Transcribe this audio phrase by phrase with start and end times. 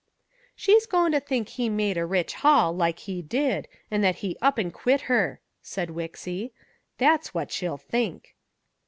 [0.55, 4.35] "She's goin' to think he made a rich haul, like he did, and that he
[4.41, 6.53] up and quit her," said Wixy.
[6.97, 8.33] "That's what she'll think."